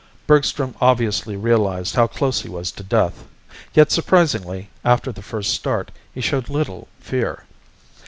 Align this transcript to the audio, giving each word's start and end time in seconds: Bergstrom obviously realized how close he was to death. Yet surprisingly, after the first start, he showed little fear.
Bergstrom 0.25 0.73
obviously 0.81 1.35
realized 1.35 1.93
how 1.93 2.07
close 2.07 2.41
he 2.41 2.49
was 2.49 2.71
to 2.71 2.81
death. 2.81 3.25
Yet 3.75 3.91
surprisingly, 3.91 4.71
after 4.83 5.11
the 5.11 5.21
first 5.21 5.53
start, 5.53 5.91
he 6.11 6.21
showed 6.21 6.49
little 6.49 6.87
fear. 6.99 7.43